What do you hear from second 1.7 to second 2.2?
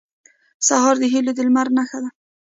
نښه ده.